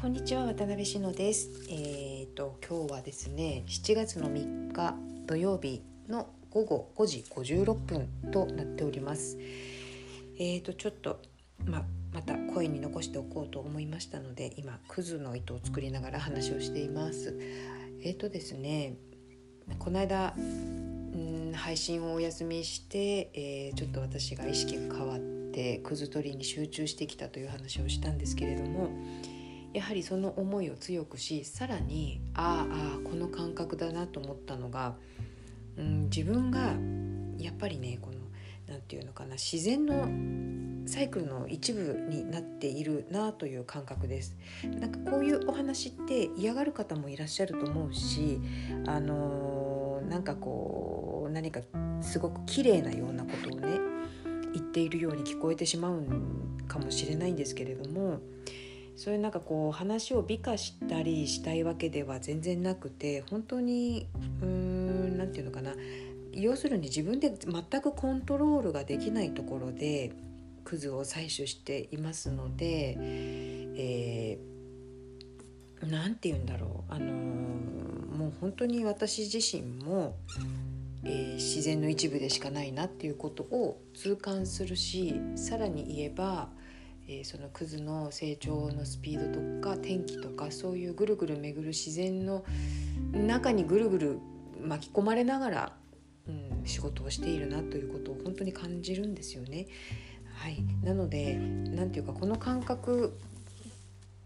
[0.00, 1.50] こんにちは渡辺志乃です。
[1.68, 4.94] えっ、と今日はですね、7月の3日
[5.26, 9.36] 土曜日の午後5時56分となっております。
[10.38, 11.20] えっ、とちょっと
[11.66, 11.84] ま
[12.14, 17.38] また声に残しておこうと思いましたので、今クズの糸を作りながら話をしています。
[18.02, 18.96] えっ、とですね、
[19.78, 25.18] この間ん配信をお休みして、えちょっと私が意識が変わっ
[25.52, 28.88] てクズ取りに集中してきたという話をしたんですけれども。
[29.72, 34.94] やはりその思いを強くしさらにああああこの感覚だなと思ったのが、
[35.76, 36.74] うん、自分が
[37.38, 38.18] やっぱりねこの
[38.68, 44.36] なんていうのかな自然のサイクルの一部になっているなという感覚です。
[44.80, 48.40] なんかこういうお話って嫌がる方もいらっしゃると思うし、
[48.86, 51.60] あのーなんかこう何か
[52.00, 53.78] すごく綺麗なようなことをね
[54.52, 56.02] 言っているように聞こえてしまう
[56.66, 58.20] かもしれないんですけれども。
[59.00, 64.06] そういうなんかこう話を美化したりしたいわけでは全然なくて本当に
[64.42, 65.72] うーんなんていうのかな。
[66.34, 70.12] 要するに自分で全くコントロールができないところで
[70.64, 76.92] クズを採取していますので、えーて言うんだろう。
[76.92, 80.14] あのもう本当に私自身も、
[81.04, 86.50] えー自然の一部でしかないなっていうことを痛感するしさらに言えば
[87.10, 92.44] えーそのクズの成長のスピードとか天気とかそういうぐるぐる巡る自然の
[93.12, 94.18] 中にぐるぐる
[94.62, 95.72] 巻き込まれながら、
[96.28, 99.66] うん、仕事をしているなということを本当に感じるんですよね。
[100.36, 103.18] はい、なのでなんていうかこの感覚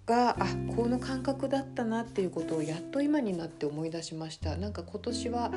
[0.07, 5.51] があこの感覚だったなっていうことをやっと今になって思い出しましたなんか今年は、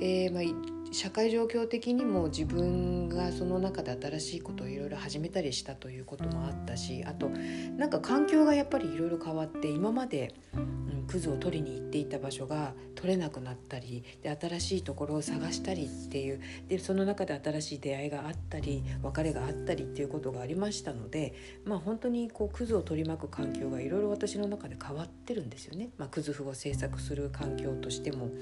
[0.00, 7.30] えーまあ社会状況的にも自分がその中で新しいことをいろいろ始めたりしたということもあったしあと
[7.76, 25.88] なんか環境がやっぱりいろいろ変わって今まで、うん、クズを取りに行っていた場所が取れなくなったりで新しいところを探したりっていうでその中で新しい出会いがあったり別れがあったりっていうことがありましたのでまあ本当にこうクズを取り巻く環境がいろいろ私の中で変わってるんですよね。
[25.98, 28.32] まあ、クズ譜を制作する環境としても、うん、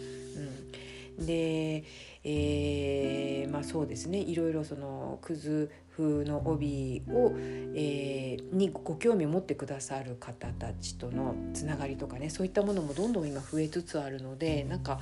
[1.18, 1.84] で、
[2.24, 4.18] えーまあそうですね。
[4.18, 7.32] いろいろそのクズ風の帯を、
[7.74, 15.00] えーにご興味を持ってくださる方たちとのつながりとかねそういったものもどんどん今増えつつあるのでなんか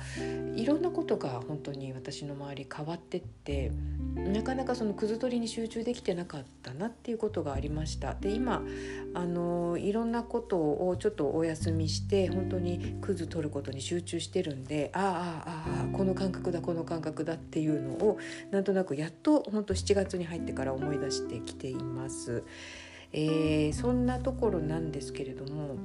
[0.55, 3.71] いろんなことが本当に私の周り変わってって
[4.15, 8.13] なかなかそのくず取りに集中できてなかったなっていうことがありました。
[8.13, 8.61] で今
[9.13, 18.17] あのいろんなことをちょっとお休みして本当にクズ取ることに集中してるんであああああこの感覚だこの感覚だっていうのを
[18.51, 22.43] なんとなくやっと本当7月に入ってから思いい出してきています。
[23.13, 25.75] えーそんなところなんですけれども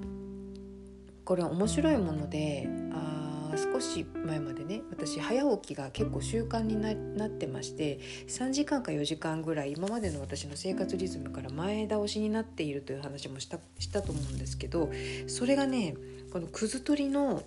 [1.24, 14.90] これは面白いものであ少し前までね私早起きが結構習慣にななってまして3時間か4時間ぐらい今までの私の生活リズムから前倒しになっているという話もしたしたと思うんですけど
[15.26, 15.94] それがね
[16.32, 17.42] このくず取りの、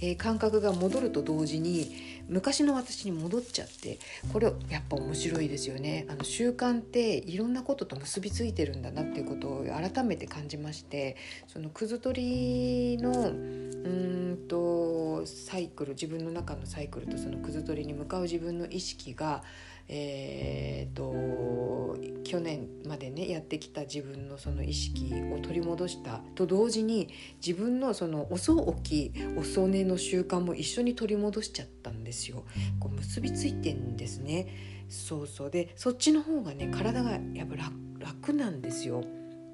[0.00, 1.92] えー感覚が戻ると同時に
[2.28, 3.98] 昔の私に戻っちゃって
[4.32, 6.06] これやっぱ面白いですよね。
[6.08, 19.42] あの習慣っていろんなことと結びついてるんだなっていうことを改めて感じましてそのくず取りのうーんとサイクル自分の中のサイクルとそのくず取りに向かう自分の意識が
[19.88, 27.08] えー、と去年までねやってきた自分のその意識を取り戻したと同時に
[27.44, 32.44] 自分のその遅起き遅寝の習慣も一緒に取り戻しちゃったんですよ。
[32.80, 34.48] こう結びついてんですね。
[34.88, 37.56] そうそうでそっちの方がね体がやっぱ
[37.98, 39.04] 楽なんですよ。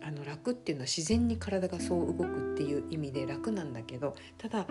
[0.02, 4.66] あの楽っていうのは自然に体がそう動くっていう意味で楽なんだけどただ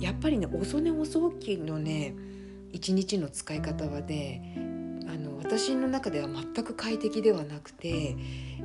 [0.00, 2.16] やっぱりね遅寝遅起きのね
[2.72, 4.65] 一日の使い方はね
[5.46, 8.16] 私の中では全く快適ではなくて、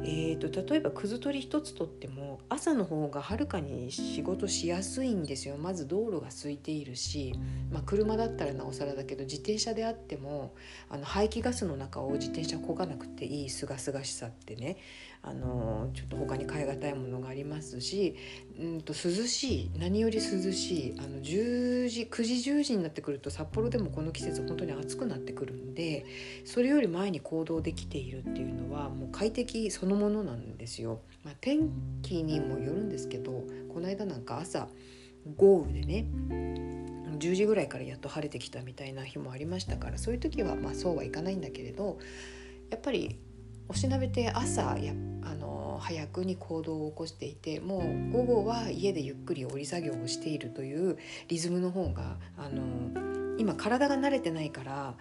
[0.04, 5.58] えー、と例えばくず取り一つとっても朝の方がはるかに仕事しやすいんですよ。
[5.58, 7.36] まず道路が空いているし、
[7.72, 10.56] まあ、車だったらなおさらだけど自転車であっても
[10.90, 14.78] あの排気ガスの中を自転車こがなくていいすがすがしさってね。
[15.24, 18.16] あのちょっと他に変え難いものがありますし
[18.60, 26.06] うんと涼しい何より涼しいあの10時9時10時になってくると札幌でもこの季節本当に暑くなってくるんで
[26.44, 31.02] それより前に行動できているっていうのはもう快適そののものなんですよ。
[31.24, 31.70] まあ、天
[32.02, 34.68] 気にもよるんですけどこの間なんか朝
[35.38, 36.08] 豪雨でね
[37.20, 42.00] 10時ぐらいからやっと晴れてきたみたいな日もありましたからそういう時はまあそうはいかないんだけれど
[42.72, 43.20] やっぱり
[43.68, 44.94] おしなべて朝や
[45.24, 50.98] あの早くに行動を起こしていてもう午後は家でゆっくり織り作業をしているという
[51.28, 54.96] リズムの方があの今体が慣れてないから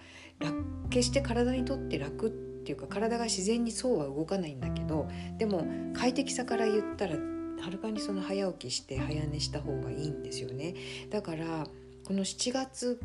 [0.90, 5.08] 決して体にとって楽ってっていうか体が自然にそうは動かないんだけど
[5.38, 10.74] でも快適さから言ったらはるかにその早起きして早寝した方がいいんですよね。
[11.10, 11.66] だから
[12.04, 13.00] この7月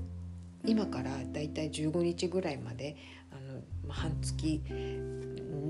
[0.65, 2.95] 今からだいたい15日ぐらいまで
[3.31, 3.61] あの、
[3.91, 4.61] 半月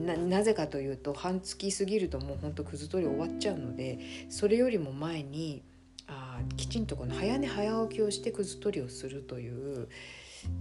[0.05, 3.99] なぜかというと半月過ぎるともうほんとくず取り終わっちゃうので
[4.29, 5.63] それよりも前に
[6.07, 9.89] あきちんとこの早寝早起きをしてくず取りをするという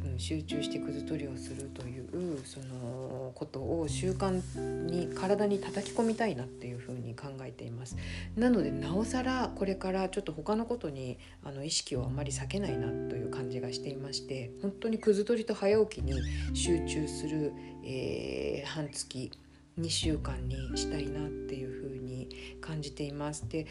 [0.05, 4.41] うん、集中してくず取りをするというそのことを習慣
[4.87, 7.97] に体に叩き込みたいなっていうふうに考えています。
[8.37, 16.15] なのでなおさらこれからちょっと他のことにあの意識をあまり避けないなという感じがしていまして本当にくず取りと早起きに
[16.55, 17.53] 集中する、
[17.85, 19.31] えー、半月
[19.79, 22.29] 2週間にしたいなっていうふうに
[22.61, 23.49] 感じています。
[23.49, 23.67] で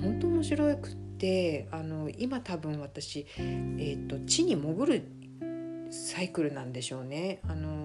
[0.00, 5.02] 本当面白くってあの今多分私、えーと、地に潜る
[5.90, 7.40] サイクルなんでしょうね。
[7.48, 7.78] あの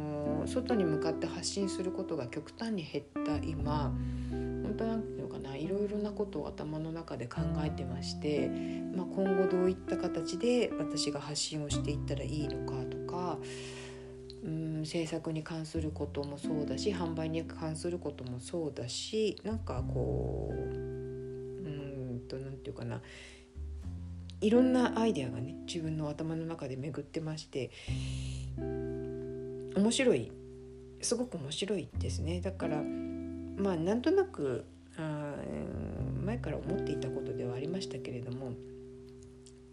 [0.45, 3.93] 外に向かって発信することが極端に減った今
[4.73, 8.49] 本当なんていうのかないろいろなことを頭の中で考えてまして、
[8.95, 13.37] まあ、今後どういった形で私が発信をしていったらいいのかとか
[14.43, 23.01] うん制作に関することもそうだし販売に関することもそうだしなんかこううんと何て言うかな。
[24.41, 27.71] いろんなアイデアがね自分の頭の中で巡ってまして
[28.57, 30.31] 面白い。
[31.01, 32.41] すごく面白いですね。
[32.41, 32.81] だから
[33.57, 34.65] まあなんとなく
[34.97, 35.35] あ
[36.25, 38.51] 前から思っていたことではありましたけれども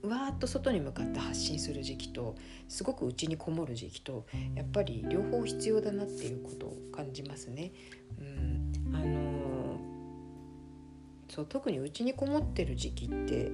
[0.03, 2.35] わーっと外に向かって発信する時期と
[2.69, 7.73] すごく内にこもる時期とやっぱり両方必要だなっていうことを感じますね。
[8.19, 9.79] うんあのー、
[11.29, 13.53] そう特に内にこもってる時期って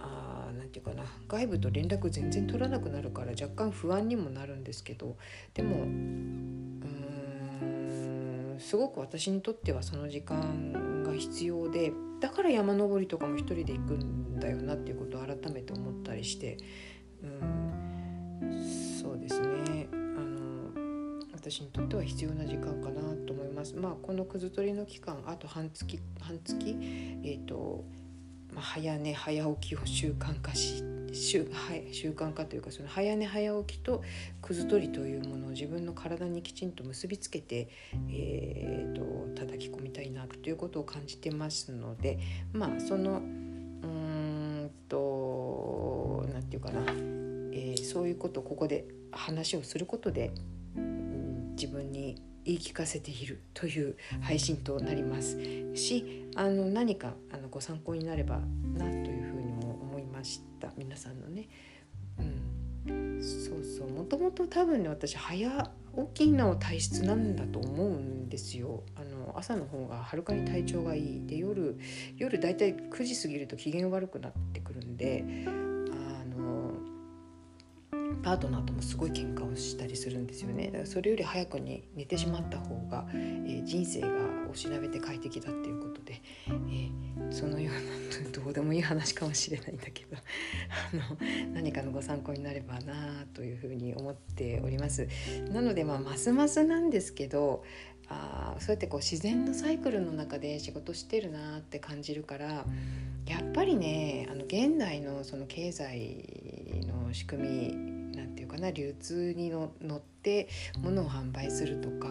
[0.00, 5.16] あなんていうかな外部と連絡全然取らなくなるから若干不安にもなるんですけど
[5.54, 6.76] でもうん
[8.58, 16.58] すごく私にとってはその時間が必要でだから山登りとかも一人で行くんだよなっていうことを改めて思ったりして
[17.22, 18.50] うん
[19.00, 20.70] そうですねあの
[21.32, 23.74] 私にとっては必要な時間かなと思います。
[23.76, 26.76] まあこのくず取りの期間あと半月半月
[27.22, 27.84] えっ、ー、と、
[28.52, 30.82] まあ、早寝早起きを習慣化し
[31.16, 31.50] 習
[31.92, 34.02] 習慣化というかその早寝早起きと
[34.42, 37.68] くず取りというものを自分の体にきちんと結びつけて、
[38.10, 42.18] えーと、叩き込みたいなということを感じてますので
[42.52, 46.80] まあそのうんと何て言うかな、
[47.52, 50.32] えー、そういうことをここで話をすることで、
[50.76, 55.36] うん、自分に言い聞かせているという配信となります
[55.74, 58.38] しあの何かあのご参考になれば
[58.74, 59.15] なという
[60.26, 61.48] した皆さんのね。
[62.88, 65.70] うん、そうそうもともと多分ね私早
[66.14, 68.82] 起きの体質なんだと思うんですよ。
[68.94, 71.78] あの朝の方がはるかに体調がいいで夜
[72.16, 75.24] 夜だいたい9時過ぎると機嫌悪くなってくるんで
[78.26, 84.08] パートナーともすごい喧嘩をしたりするんですよねだからそれより早くに寝てしまった方が、えー、人生が
[84.50, 86.90] おしなべて快適だっていうことで、えー、
[87.36, 95.06] そのようなどうでもいい話かもしれないんだけどあの何かのご参考になればなというふうに思っております。
[95.50, 97.62] なのでまあますますなんですけど
[98.08, 102.64] あそうやってこう自然のサイクルの中で仕事してるなって感じるから
[103.26, 106.24] やっぱりねあの現代のその経済
[106.86, 107.85] の仕組み
[108.56, 110.48] かな流通に乗って
[110.78, 112.08] 物を販売するとか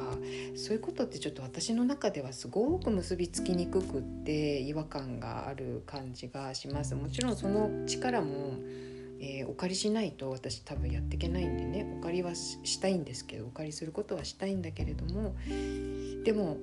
[0.56, 6.96] そういうことってちょっと私の中ではすごく結びつきにくくって違和感がある感じがします。
[6.96, 8.54] もちろんその力も
[9.18, 15.34] えー、お借りしないと私多分やっていけないんでねお借りはしたいんですけどお借りすることはしたいんだけれども
[16.26, 16.58] でも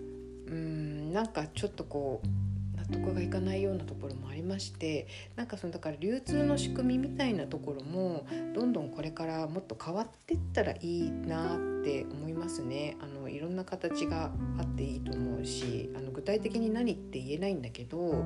[0.46, 2.51] うんなんかちょっとこう
[2.92, 5.06] 得がいかないようなところもありまして
[5.36, 12.96] なんかそのだから流通の仕組みみたいなところもどんどんこれからもっと変わっていったらいいなって思いますね。
[13.00, 18.24] あのいろんな形があっていいと思うしあの具体的に何って言えないんだけど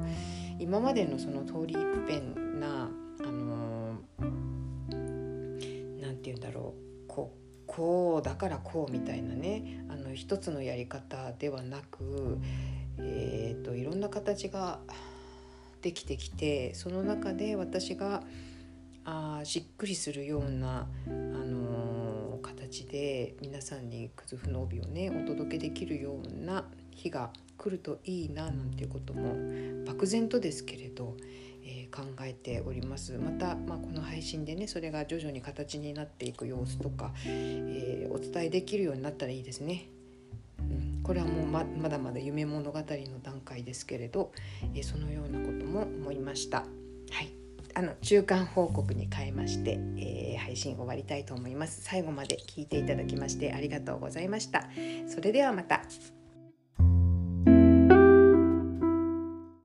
[0.58, 3.98] 今までのその通り一遍なあの
[6.00, 12.38] 何て言うんだろうこうこうだからこうみたいなねあの一つのやり方ではなく
[12.98, 14.80] えーと、いろんな形が
[15.82, 18.22] できてきてその中で私が
[19.04, 29.36] あしっくりするような、あのー、形で皆さんにくずふの帯をねお届けできるような日が来るといいななんていうことも
[29.86, 31.16] 漠然とですけれど、
[31.62, 39.88] えー、考えておりますまた、まあ、この配信でねそれが徐々に形になっていく様子とか、えー、お伝えできるようになったらいいですね。
[41.06, 42.84] これはもうままだまだ夢物語の
[43.22, 44.32] 段階ですけれど、
[44.74, 46.58] えー、そのようなことも思いました。
[46.58, 47.30] はい
[47.74, 51.82] あの中間報告に変えまして、えー、配信終わりたいと思います。
[51.82, 54.68] 最後まで聞いていただきましてありがとうございました。
[55.06, 55.82] それではまた。